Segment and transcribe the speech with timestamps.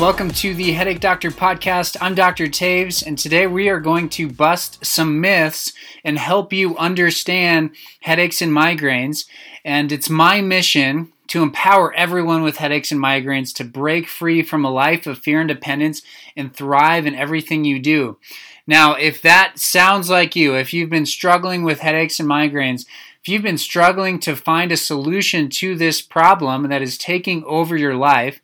[0.00, 1.96] Welcome to the Headache Doctor podcast.
[2.00, 2.46] I'm Dr.
[2.46, 5.72] Taves, and today we are going to bust some myths
[6.04, 7.70] and help you understand
[8.02, 9.24] headaches and migraines.
[9.64, 14.64] And it's my mission to empower everyone with headaches and migraines to break free from
[14.64, 16.02] a life of fear and dependence
[16.36, 18.18] and thrive in everything you do.
[18.68, 22.86] Now, if that sounds like you, if you've been struggling with headaches and migraines,
[23.20, 27.76] if you've been struggling to find a solution to this problem that is taking over
[27.76, 28.40] your life,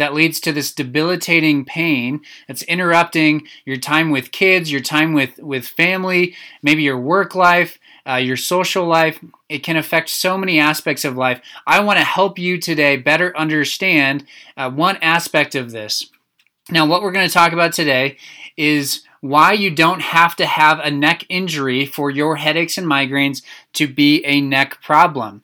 [0.00, 5.38] that leads to this debilitating pain that's interrupting your time with kids, your time with,
[5.38, 7.78] with family, maybe your work life,
[8.08, 9.22] uh, your social life.
[9.50, 11.42] It can affect so many aspects of life.
[11.66, 14.24] I want to help you today better understand
[14.56, 16.08] uh, one aspect of this.
[16.70, 18.16] Now, what we're going to talk about today
[18.56, 23.42] is why you don't have to have a neck injury for your headaches and migraines
[23.74, 25.42] to be a neck problem.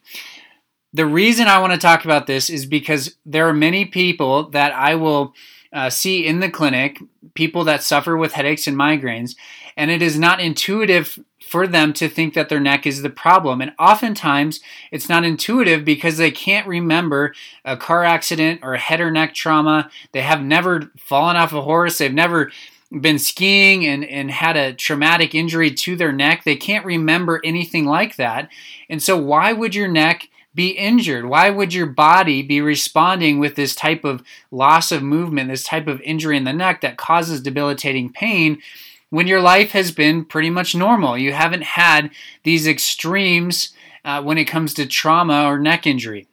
[0.97, 4.72] The reason I want to talk about this is because there are many people that
[4.72, 5.34] I will
[5.70, 6.98] uh, see in the clinic,
[7.34, 9.36] people that suffer with headaches and migraines,
[9.77, 13.61] and it is not intuitive for them to think that their neck is the problem.
[13.61, 19.02] And oftentimes it's not intuitive because they can't remember a car accident or a head
[19.02, 19.91] or neck trauma.
[20.12, 21.98] They have never fallen off a horse.
[21.98, 22.50] They've never
[22.91, 26.44] been skiing and, and had a traumatic injury to their neck.
[26.44, 28.48] They can't remember anything like that.
[28.89, 31.27] And so, why would your neck be injured?
[31.27, 35.87] Why would your body be responding with this type of loss of movement, this type
[35.87, 38.61] of injury in the neck that causes debilitating pain
[39.11, 41.17] when your life has been pretty much normal?
[41.17, 42.11] You haven't had
[42.43, 46.27] these extremes uh, when it comes to trauma or neck injury.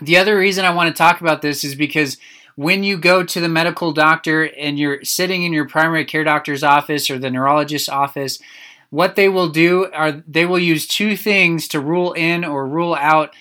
[0.00, 2.18] The other reason I want to talk about this is because
[2.56, 6.62] when you go to the medical doctor and you're sitting in your primary care doctor's
[6.62, 8.38] office or the neurologist's office,
[8.90, 12.94] what they will do are they will use two things to rule in or rule
[12.94, 13.34] out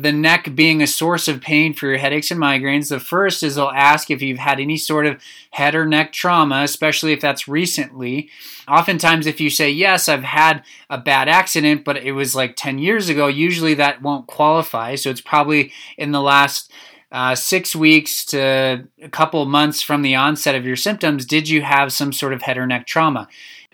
[0.00, 2.88] the neck being a source of pain for your headaches and migraines.
[2.88, 5.20] The first is they'll ask if you've had any sort of
[5.50, 8.30] head or neck trauma, especially if that's recently.
[8.68, 12.78] Oftentimes, if you say, Yes, I've had a bad accident, but it was like 10
[12.78, 14.94] years ago, usually that won't qualify.
[14.94, 16.72] So it's probably in the last
[17.10, 21.62] uh, six weeks to a couple months from the onset of your symptoms, did you
[21.62, 23.26] have some sort of head or neck trauma?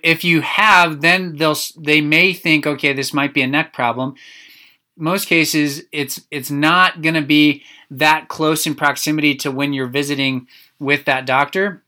[0.03, 4.15] If you have, then they'll they may think, okay, this might be a neck problem
[4.97, 9.87] most cases it's it's not going to be that close in proximity to when you're
[9.87, 10.47] visiting
[10.79, 11.83] with that doctor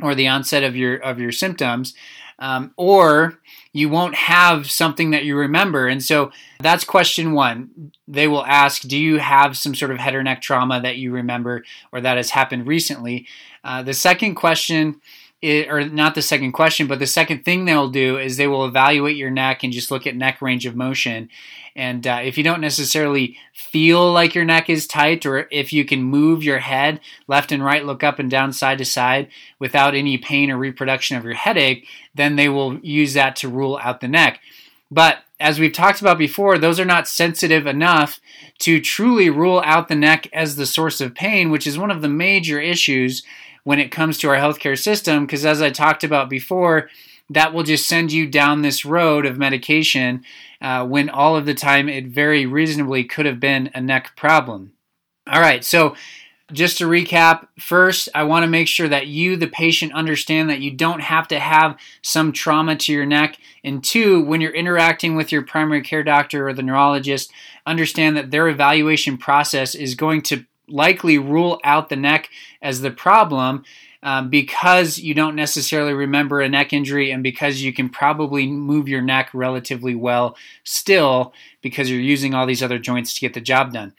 [0.00, 1.94] or the onset of your of your symptoms
[2.38, 3.38] um, or
[3.72, 5.88] you won't have something that you remember.
[5.88, 7.92] And so that's question one.
[8.06, 11.12] They will ask do you have some sort of head or neck trauma that you
[11.12, 13.26] remember or that has happened recently?
[13.64, 15.00] Uh, the second question
[15.40, 18.64] it, or not the second question, but the second thing they'll do is they will
[18.64, 21.28] evaluate your neck and just look at neck range of motion.
[21.76, 25.84] And uh, if you don't necessarily feel like your neck is tight, or if you
[25.84, 29.28] can move your head left and right, look up and down, side to side
[29.60, 33.78] without any pain or reproduction of your headache, then they will use that to rule
[33.80, 34.40] out the neck.
[34.90, 38.20] But as we've talked about before, those are not sensitive enough
[38.60, 42.02] to truly rule out the neck as the source of pain, which is one of
[42.02, 43.22] the major issues
[43.68, 45.26] when it comes to our healthcare system.
[45.26, 46.88] Because as I talked about before,
[47.28, 50.24] that will just send you down this road of medication
[50.62, 54.72] uh, when all of the time it very reasonably could have been a neck problem.
[55.30, 55.94] All right, so
[56.50, 60.60] just to recap, first, I want to make sure that you, the patient, understand that
[60.60, 63.36] you don't have to have some trauma to your neck.
[63.62, 67.30] And two, when you're interacting with your primary care doctor or the neurologist,
[67.66, 72.30] understand that their evaluation process is going to likely rule out the neck
[72.62, 73.64] as the problem
[74.02, 78.88] um, because you don't necessarily remember a neck injury and because you can probably move
[78.88, 83.40] your neck relatively well still because you're using all these other joints to get the
[83.40, 83.94] job done.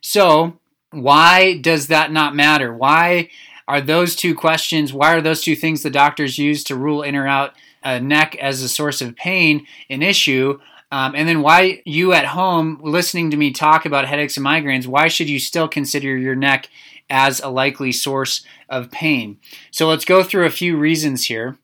[0.00, 0.58] So,
[0.90, 2.72] why does that not matter?
[2.72, 3.28] Why
[3.66, 7.16] are those two questions, why are those two things the doctors use to rule in
[7.16, 10.58] or out a neck as a source of pain an issue?
[10.94, 14.86] Um, and then why you at home listening to me talk about headaches and migraines,
[14.86, 16.68] why should you still consider your neck
[17.10, 19.38] as a likely source of pain?
[19.72, 21.58] So let's go through a few reasons here.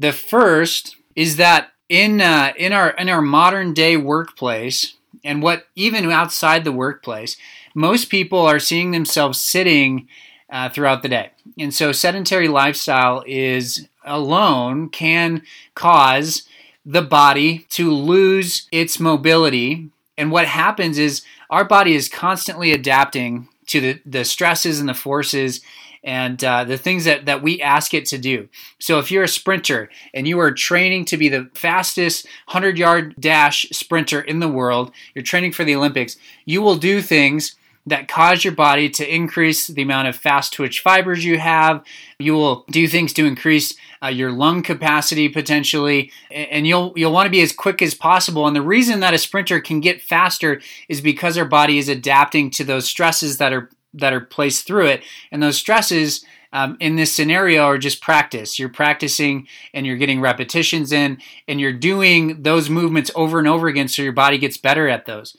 [0.00, 5.68] The first is that in uh, in our in our modern day workplace, and what
[5.76, 7.36] even outside the workplace,
[7.72, 10.08] most people are seeing themselves sitting
[10.50, 15.42] uh, throughout the day, and so sedentary lifestyle is alone can
[15.76, 16.48] cause
[16.86, 19.90] the body to lose its mobility.
[20.16, 24.94] And what happens is our body is constantly adapting to the, the stresses and the
[24.94, 25.60] forces
[26.04, 28.48] and uh, the things that, that we ask it to do.
[28.78, 33.16] So if you're a sprinter and you are training to be the fastest 100 yard
[33.18, 37.56] dash sprinter in the world, you're training for the Olympics, you will do things
[37.86, 41.84] that cause your body to increase the amount of fast twitch fibers you have.
[42.18, 47.26] You will do things to increase uh, your lung capacity potentially, and you'll you'll want
[47.26, 48.46] to be as quick as possible.
[48.46, 52.50] And the reason that a sprinter can get faster is because our body is adapting
[52.50, 56.96] to those stresses that are that are placed through it, and those stresses um, in
[56.96, 58.58] this scenario are just practice.
[58.58, 63.68] You're practicing and you're getting repetitions in, and you're doing those movements over and over
[63.68, 65.36] again, so your body gets better at those.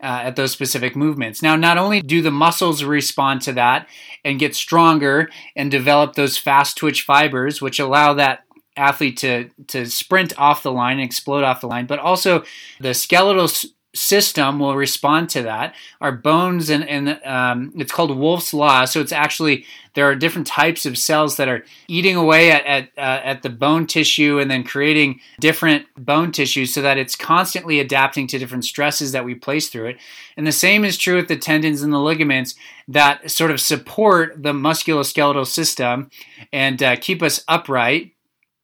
[0.00, 1.42] Uh, at those specific movements.
[1.42, 3.88] Now, not only do the muscles respond to that
[4.24, 8.44] and get stronger and develop those fast twitch fibers, which allow that
[8.76, 12.44] athlete to to sprint off the line and explode off the line, but also
[12.78, 13.48] the skeletal
[13.94, 15.74] system will respond to that.
[16.00, 18.84] Our bones and, and um, it's called Wolff's law.
[18.84, 19.64] So it's actually
[19.94, 23.50] there are different types of cells that are eating away at at, uh, at the
[23.50, 28.64] bone tissue and then creating different bone tissue so that it's constantly adapting to different
[28.64, 29.96] stresses that we place through it.
[30.36, 32.54] And the same is true with the tendons and the ligaments
[32.88, 36.10] that sort of support the musculoskeletal system
[36.52, 38.12] and uh, keep us upright.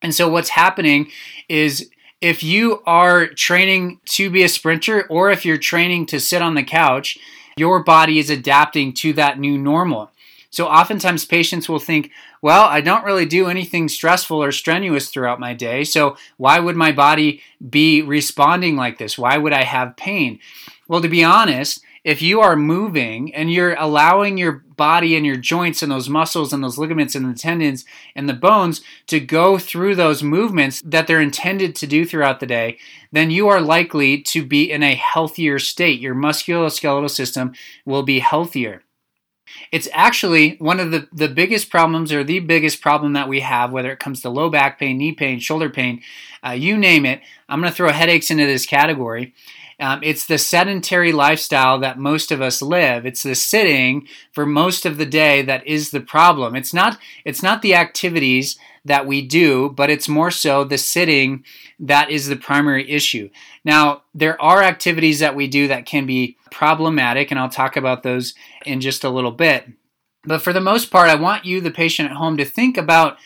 [0.02, 1.10] And so what's happening
[1.48, 1.90] is
[2.24, 6.54] if you are training to be a sprinter or if you're training to sit on
[6.54, 7.18] the couch,
[7.54, 10.10] your body is adapting to that new normal.
[10.48, 12.10] So oftentimes patients will think,
[12.40, 16.76] well, I don't really do anything stressful or strenuous throughout my day, so why would
[16.76, 19.18] my body be responding like this?
[19.18, 20.38] Why would I have pain?
[20.88, 25.36] Well, to be honest, if you are moving and you're allowing your body and your
[25.36, 27.84] joints and those muscles and those ligaments and the tendons
[28.14, 32.46] and the bones to go through those movements that they're intended to do throughout the
[32.46, 32.78] day,
[33.10, 36.00] then you are likely to be in a healthier state.
[36.00, 37.54] Your musculoskeletal system
[37.86, 38.82] will be healthier.
[39.72, 43.72] It's actually one of the, the biggest problems or the biggest problem that we have,
[43.72, 46.02] whether it comes to low back pain, knee pain, shoulder pain,
[46.44, 47.20] uh, you name it.
[47.48, 49.34] I'm going to throw headaches into this category.
[49.80, 53.04] Um, it's the sedentary lifestyle that most of us live.
[53.06, 56.54] It's the sitting for most of the day that is the problem.
[56.54, 56.98] It's not.
[57.24, 61.44] It's not the activities that we do, but it's more so the sitting
[61.80, 63.30] that is the primary issue.
[63.64, 68.02] Now, there are activities that we do that can be problematic, and I'll talk about
[68.02, 68.34] those
[68.66, 69.68] in just a little bit.
[70.24, 73.18] But for the most part, I want you, the patient at home, to think about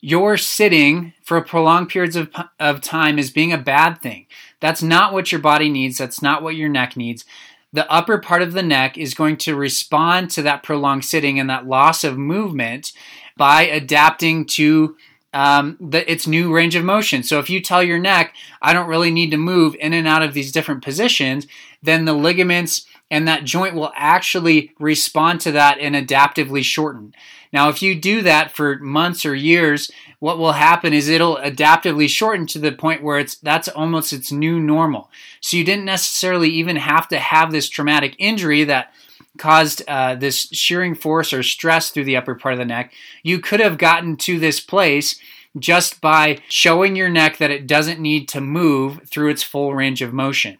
[0.00, 4.26] your sitting for prolonged periods of, of time as being a bad thing.
[4.60, 5.98] That's not what your body needs.
[5.98, 7.24] That's not what your neck needs.
[7.72, 11.50] The upper part of the neck is going to respond to that prolonged sitting and
[11.50, 12.92] that loss of movement
[13.36, 14.96] by adapting to
[15.34, 17.22] um, the, its new range of motion.
[17.22, 20.22] So if you tell your neck, I don't really need to move in and out
[20.22, 21.46] of these different positions,
[21.82, 27.14] then the ligaments and that joint will actually respond to that and adaptively shorten.
[27.52, 32.08] Now, if you do that for months or years, what will happen is it'll adaptively
[32.08, 35.10] shorten to the point where it's that's almost its new normal.
[35.40, 38.92] So you didn't necessarily even have to have this traumatic injury that
[39.38, 42.92] caused uh, this shearing force or stress through the upper part of the neck.
[43.22, 45.20] You could have gotten to this place
[45.58, 50.02] just by showing your neck that it doesn't need to move through its full range
[50.02, 50.58] of motion.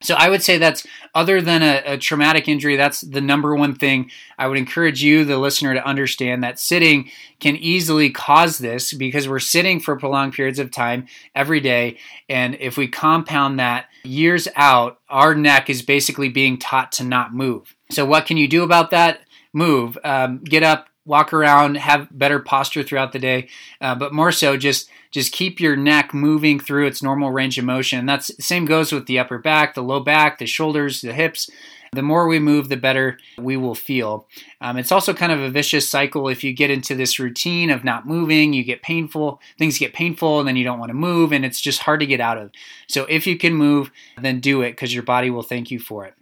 [0.00, 3.74] So I would say that's other than a, a, traumatic injury, that's the number one
[3.74, 8.92] thing I would encourage you, the listener, to understand that sitting can easily cause this
[8.92, 11.98] because we're sitting for prolonged periods of time every day.
[12.28, 17.34] And if we compound that years out, our neck is basically being taught to not
[17.34, 17.74] move.
[17.90, 19.20] So what can you do about that?
[19.52, 23.48] Move, um, get up, walk around, have better posture throughout the day,
[23.80, 27.64] uh, but more so just just keep your neck moving through its normal range of
[27.64, 27.98] motion.
[27.98, 31.50] And that's same goes with the upper back, the low back, the shoulders, the hips.
[31.92, 34.26] The more we move, the better we will feel.
[34.60, 36.28] Um, it's also kind of a vicious cycle.
[36.28, 40.38] If you get into this routine of not moving, you get painful, things get painful,
[40.38, 42.50] and then you don't want to move, and it's just hard to get out of.
[42.88, 46.04] So if you can move, then do it because your body will thank you for
[46.04, 46.17] it.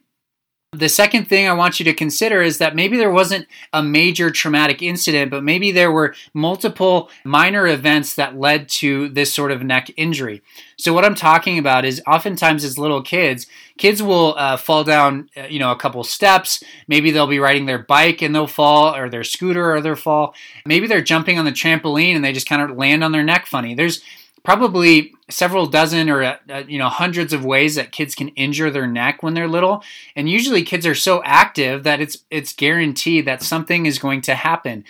[0.76, 4.30] The second thing I want you to consider is that maybe there wasn't a major
[4.30, 9.62] traumatic incident, but maybe there were multiple minor events that led to this sort of
[9.62, 10.42] neck injury.
[10.76, 13.46] So, what I'm talking about is oftentimes as little kids,
[13.78, 16.62] kids will uh, fall down, uh, you know, a couple steps.
[16.86, 20.34] Maybe they'll be riding their bike and they'll fall, or their scooter or they'll fall.
[20.66, 23.46] Maybe they're jumping on the trampoline and they just kind of land on their neck
[23.46, 23.74] funny.
[23.74, 24.02] There's
[24.46, 28.70] probably several dozen or uh, uh, you know hundreds of ways that kids can injure
[28.70, 29.82] their neck when they're little.
[30.14, 34.36] And usually kids are so active that it's it's guaranteed that something is going to
[34.36, 34.84] happen.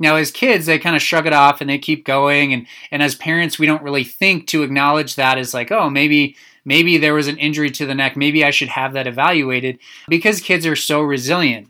[0.00, 2.54] Now as kids they kind of shrug it off and they keep going.
[2.54, 6.34] And and as parents we don't really think to acknowledge that as like oh maybe
[6.64, 8.16] maybe there was an injury to the neck.
[8.16, 9.78] Maybe i should have that evaluated.
[10.08, 11.68] Because kids are so resilient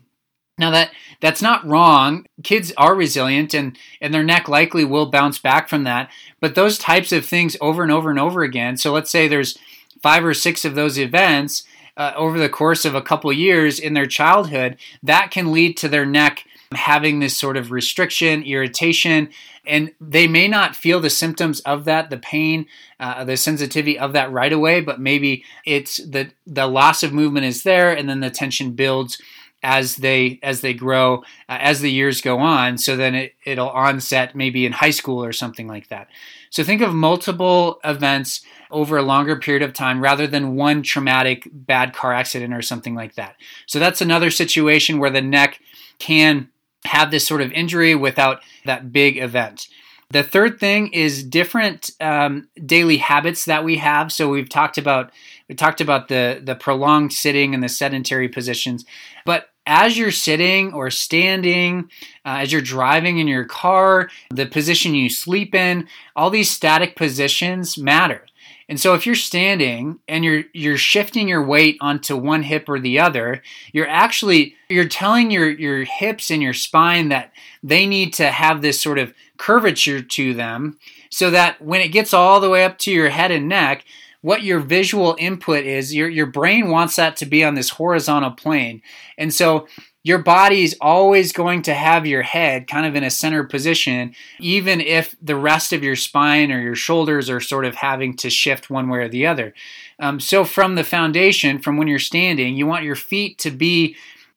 [0.57, 2.25] now that that's not wrong.
[2.43, 6.09] Kids are resilient and and their neck likely will bounce back from that.
[6.39, 8.77] But those types of things over and over and over again.
[8.77, 9.57] So let's say there's
[10.01, 11.63] five or six of those events
[11.95, 15.87] uh, over the course of a couple years in their childhood, that can lead to
[15.87, 19.29] their neck having this sort of restriction, irritation,
[19.65, 22.65] and they may not feel the symptoms of that, the pain,
[22.99, 27.45] uh, the sensitivity of that right away, but maybe it's the the loss of movement
[27.45, 29.21] is there, and then the tension builds
[29.63, 33.69] as they as they grow uh, as the years go on so then it, it'll
[33.69, 36.07] onset maybe in high school or something like that.
[36.49, 41.47] So think of multiple events over a longer period of time rather than one traumatic
[41.51, 43.35] bad car accident or something like that.
[43.65, 45.59] So that's another situation where the neck
[45.99, 46.49] can
[46.85, 49.67] have this sort of injury without that big event
[50.13, 54.11] the third thing is different um, daily habits that we have.
[54.11, 55.11] So we've talked about
[55.49, 58.85] we talked about the the prolonged sitting and the sedentary positions,
[59.25, 61.89] but as you're sitting or standing,
[62.25, 66.95] uh, as you're driving in your car, the position you sleep in, all these static
[66.95, 68.25] positions matter.
[68.69, 72.79] And so if you're standing and you're you're shifting your weight onto one hip or
[72.79, 73.41] the other,
[73.71, 78.61] you're actually you're telling your your hips and your spine that they need to have
[78.61, 80.77] this sort of curvature to them
[81.09, 83.85] so that when it gets all the way up to your head and neck,
[84.21, 88.31] what your visual input is, your, your brain wants that to be on this horizontal
[88.31, 88.81] plane.
[89.17, 89.67] And so
[90.03, 94.81] your body's always going to have your head kind of in a center position, even
[94.81, 98.69] if the rest of your spine or your shoulders are sort of having to shift
[98.69, 99.53] one way or the other.
[99.99, 103.95] Um, so, from the foundation, from when you're standing, you want your feet to be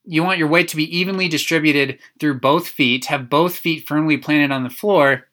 [0.08, 4.16] you want your weight to be evenly distributed through both feet, have both feet firmly
[4.16, 5.26] planted on the floor,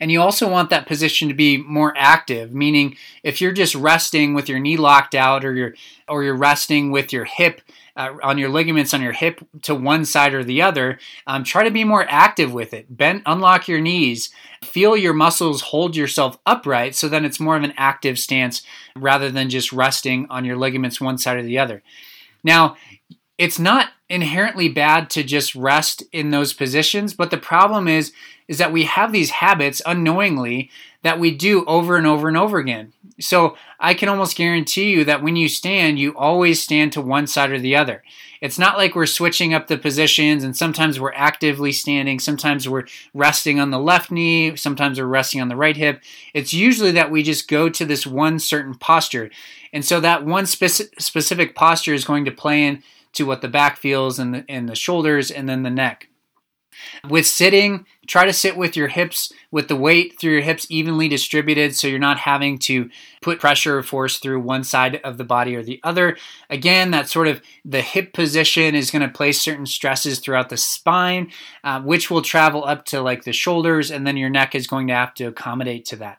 [0.00, 4.34] and you also want that position to be more active, meaning if you're just resting
[4.34, 5.74] with your knee locked out or you're
[6.08, 7.60] or you're resting with your hip
[7.96, 11.62] uh, on your ligaments on your hip to one side or the other, um, try
[11.64, 12.96] to be more active with it.
[12.96, 14.30] Bend, unlock your knees,
[14.62, 18.62] feel your muscles hold yourself upright so then it's more of an active stance
[18.96, 21.82] rather than just resting on your ligaments one side or the other.
[22.42, 22.76] Now,
[23.38, 28.12] it's not inherently bad to just rest in those positions, but the problem is
[28.46, 30.70] is that we have these habits unknowingly
[31.02, 32.92] that we do over and over and over again.
[33.18, 37.26] So I can almost guarantee you that when you stand, you always stand to one
[37.26, 38.02] side or the other.
[38.42, 42.84] It's not like we're switching up the positions and sometimes we're actively standing, sometimes we're
[43.14, 46.02] resting on the left knee, sometimes we're resting on the right hip.
[46.34, 49.30] It's usually that we just go to this one certain posture.
[49.72, 52.82] And so that one speci- specific posture is going to play in
[53.14, 56.08] to what the back feels and the, and the shoulders and then the neck.
[57.08, 61.08] With sitting, try to sit with your hips, with the weight through your hips evenly
[61.08, 62.90] distributed so you're not having to
[63.22, 66.16] put pressure or force through one side of the body or the other.
[66.50, 70.56] Again, that sort of the hip position is going to place certain stresses throughout the
[70.56, 71.30] spine,
[71.62, 74.88] uh, which will travel up to like the shoulders, and then your neck is going
[74.88, 76.18] to have to accommodate to that.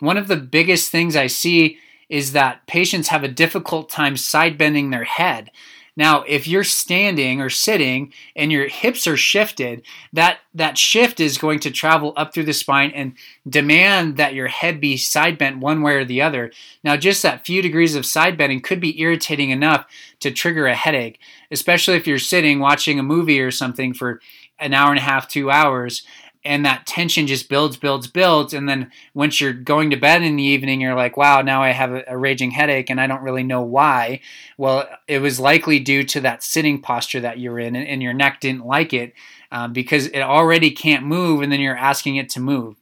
[0.00, 1.78] One of the biggest things I see
[2.08, 5.50] is that patients have a difficult time side bending their head.
[5.96, 9.82] Now, if you're standing or sitting and your hips are shifted,
[10.12, 13.14] that, that shift is going to travel up through the spine and
[13.48, 16.50] demand that your head be side bent one way or the other.
[16.82, 19.86] Now, just that few degrees of side bending could be irritating enough
[20.20, 21.20] to trigger a headache,
[21.50, 24.20] especially if you're sitting watching a movie or something for
[24.58, 26.02] an hour and a half, two hours
[26.44, 28.52] and that tension just builds, builds, builds.
[28.52, 31.70] And then once you're going to bed in the evening, you're like, wow, now I
[31.70, 34.20] have a, a, raging headache and I don't really know why.
[34.58, 38.12] Well, it was likely due to that sitting posture that you're in, and, and your
[38.12, 39.14] neck didn't like it
[39.50, 42.76] um, because it already can't move, and then you're asking it to move.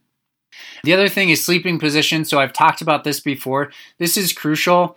[0.85, 2.25] The other thing is sleeping position.
[2.25, 3.73] So I've talked about this before.
[3.99, 4.97] This is crucial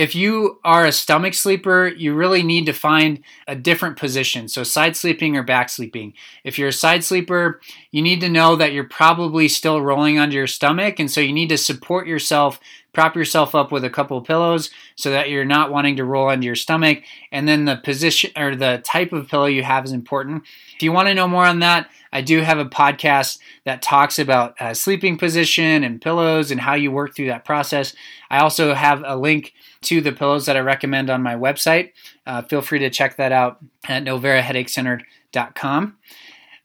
[0.00, 4.48] if you are a stomach sleeper, you really need to find a different position.
[4.48, 6.14] So, side sleeping or back sleeping.
[6.42, 10.36] If you're a side sleeper, you need to know that you're probably still rolling onto
[10.36, 10.98] your stomach.
[10.98, 12.58] And so, you need to support yourself,
[12.92, 16.46] prop yourself up with a couple pillows so that you're not wanting to roll onto
[16.46, 17.02] your stomach.
[17.30, 20.44] And then the position or the type of pillow you have is important.
[20.74, 24.18] If you want to know more on that, I do have a podcast that talks
[24.18, 27.94] about uh, sleeping position and pillows and how you work through that process.
[28.30, 31.92] I also have a link to the pillows that I recommend on my website.
[32.26, 35.96] Uh, feel free to check that out at noveraheadachecenter.com.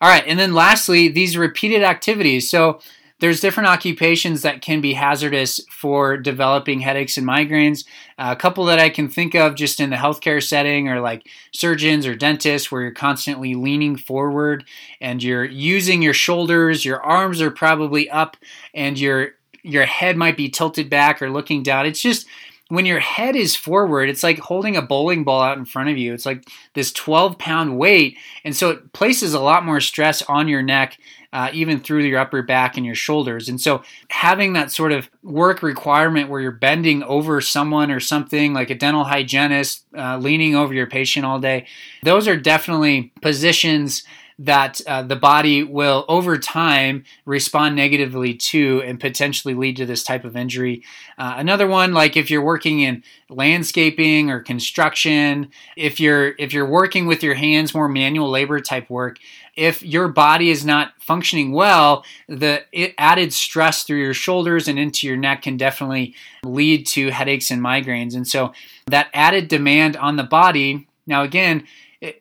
[0.02, 2.50] All right, and then lastly, these repeated activities.
[2.50, 2.82] So
[3.20, 7.86] there's different occupations that can be hazardous for developing headaches and migraines.
[8.18, 11.28] Uh, a couple that I can think of just in the healthcare setting are like
[11.54, 14.66] surgeons or dentists, where you're constantly leaning forward
[15.00, 18.36] and you're using your shoulders, your arms are probably up,
[18.74, 19.32] and your
[19.64, 21.86] your head might be tilted back or looking down.
[21.86, 22.28] It's just
[22.70, 25.98] when your head is forward, it's like holding a bowling ball out in front of
[25.98, 26.14] you.
[26.14, 28.18] It's like this 12 pound weight.
[28.44, 30.98] And so it places a lot more stress on your neck,
[31.32, 33.50] uh, even through your upper back and your shoulders.
[33.50, 38.54] And so having that sort of work requirement where you're bending over someone or something
[38.54, 41.68] like a dental hygienist, uh, leaning over your patient all day,
[42.02, 44.04] those are definitely positions
[44.38, 50.04] that uh, the body will over time respond negatively to and potentially lead to this
[50.04, 50.84] type of injury.
[51.18, 56.70] Uh, another one, like if you're working in landscaping or construction, if you're if you're
[56.70, 59.20] working with your hands, more manual labor type work,
[59.56, 62.64] if your body is not functioning well, the
[63.00, 66.14] added stress through your shoulders and into your neck can definitely
[66.44, 68.16] lead to headaches and migraines.
[68.16, 68.52] And so
[68.88, 70.88] that added demand on the body.
[71.08, 71.66] Now, again,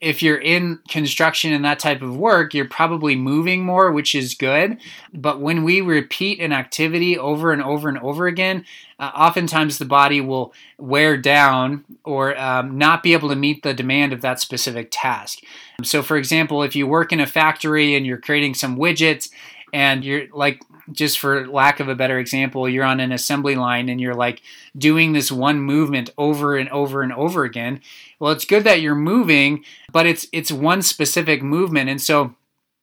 [0.00, 4.34] if you're in construction and that type of work, you're probably moving more, which is
[4.34, 4.78] good.
[5.12, 8.64] But when we repeat an activity over and over and over again,
[8.98, 13.74] uh, oftentimes the body will wear down or um, not be able to meet the
[13.74, 15.40] demand of that specific task.
[15.82, 19.30] So, for example, if you work in a factory and you're creating some widgets
[19.74, 20.62] and you're like
[20.92, 24.40] just for lack of a better example, you're on an assembly line and you're like
[24.78, 27.80] doing this one movement over and over and over again.
[28.20, 31.90] Well, it's good that you're moving, but it's it's one specific movement.
[31.90, 32.36] And so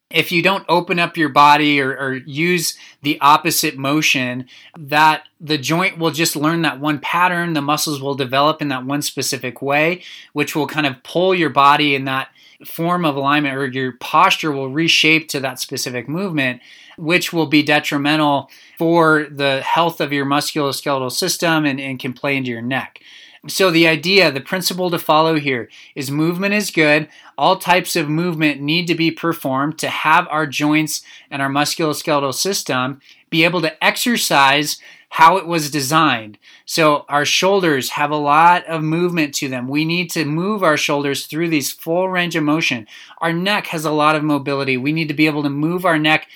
[0.10, 4.46] if you don't open up your body or, or, use the opposite motion,
[4.78, 7.54] that the joint will just learn that one pattern.
[7.54, 11.50] The muscles will develop in that one specific way, which will kind of pull your
[11.50, 12.28] body in that
[12.66, 16.62] form of alignment, or your posture will reshape to that specific movement
[16.98, 22.38] which will be detrimental for the health of your musculoskeletal system and, and can play
[22.38, 23.00] into your neck.
[23.48, 27.10] So, the idea, the principle to follow here is movement is good.
[27.40, 31.02] All types of movement need to be performed to have our joints
[31.32, 33.02] and our musculoskeletal system
[33.32, 34.80] be able to exercise
[35.12, 36.38] how it was designed.
[36.66, 39.68] So, our shoulders have a lot of movement to them.
[39.68, 42.88] We need to move our shoulders through these full range of motion.
[43.20, 44.78] Our neck has a lot of mobility.
[44.78, 46.28] We need to be able to move our neck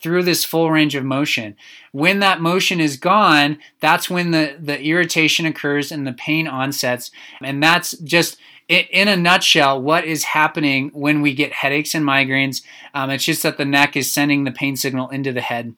[0.00, 1.56] through this full range of motion.
[1.92, 7.10] When that motion is gone, that's when the, the irritation occurs and the pain onsets.
[7.42, 12.62] And that's just in a nutshell, what is happening when we get headaches and migraines?
[12.94, 15.74] Um, it's just that the neck is sending the pain signal into the head.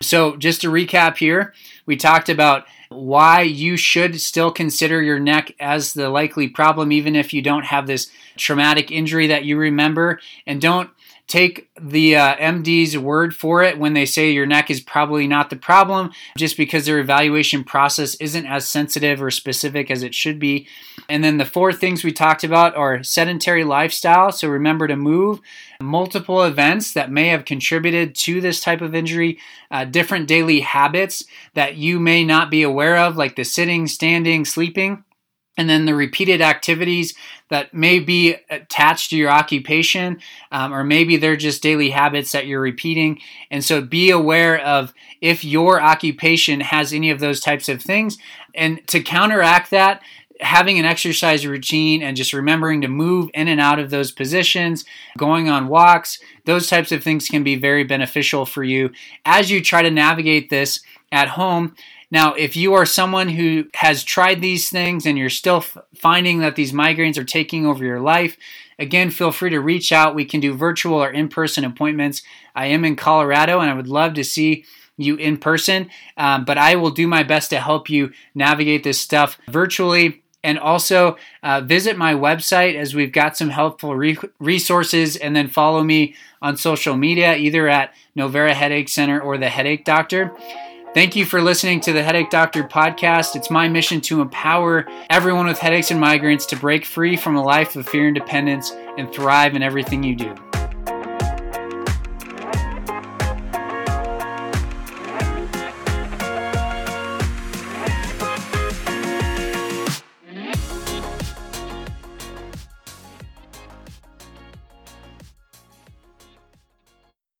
[0.00, 1.54] So, just to recap here,
[1.86, 7.16] we talked about why you should still consider your neck as the likely problem, even
[7.16, 10.20] if you don't have this traumatic injury that you remember.
[10.46, 10.90] And don't
[11.26, 15.48] take the uh, MD's word for it when they say your neck is probably not
[15.48, 20.38] the problem, just because their evaluation process isn't as sensitive or specific as it should
[20.38, 20.66] be.
[21.08, 24.32] And then the four things we talked about are sedentary lifestyle.
[24.32, 25.40] So remember to move,
[25.80, 29.38] multiple events that may have contributed to this type of injury,
[29.70, 34.44] uh, different daily habits that you may not be aware of, like the sitting, standing,
[34.44, 35.04] sleeping
[35.56, 37.14] and then the repeated activities
[37.48, 42.46] that may be attached to your occupation, um, or maybe they're just daily habits that
[42.46, 43.20] you're repeating.
[43.50, 48.18] And so be aware of if your occupation has any of those types of things.
[48.54, 50.02] And to counteract that,
[50.40, 54.84] having an exercise routine and just remembering to move in and out of those positions,
[55.16, 58.90] going on walks, those types of things can be very beneficial for you
[59.24, 60.80] as you try to navigate this
[61.12, 61.74] at home
[62.10, 66.38] now, if you are someone who has tried these things and you're still f- finding
[66.40, 68.36] that these migraines are taking over your life,
[68.78, 70.14] again, feel free to reach out.
[70.14, 72.22] We can do virtual or in person appointments.
[72.54, 74.64] I am in Colorado and I would love to see
[74.96, 79.00] you in person, um, but I will do my best to help you navigate this
[79.00, 80.22] stuff virtually.
[80.44, 85.48] And also uh, visit my website as we've got some helpful re- resources, and then
[85.48, 90.36] follow me on social media, either at Novera Headache Center or the Headache Doctor.
[90.94, 93.34] Thank you for listening to the Headache Doctor podcast.
[93.34, 97.42] It's my mission to empower everyone with headaches and migraines to break free from a
[97.42, 100.32] life of fear and dependence and thrive in everything you do.